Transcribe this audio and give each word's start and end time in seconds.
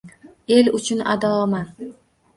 El 0.55 0.71
uchun 0.77 1.03
adoman 1.13 1.67